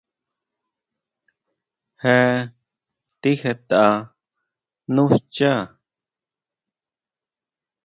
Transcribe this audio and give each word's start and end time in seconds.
Je 2.01 2.17
tijetʼa 3.21 3.85
nú 4.93 5.03
xchá. 5.17 5.53